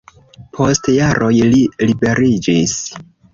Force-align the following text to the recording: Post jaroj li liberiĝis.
Post 0.57 0.89
jaroj 0.93 1.33
li 1.51 1.61
liberiĝis. 1.91 2.75